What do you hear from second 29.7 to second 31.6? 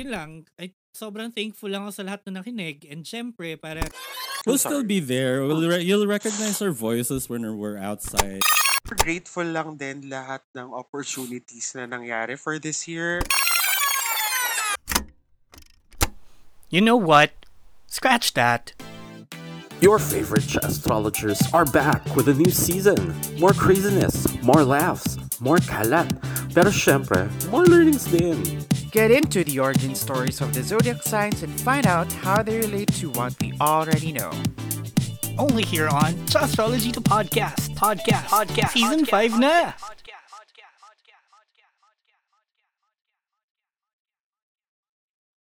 stories of the zodiac signs and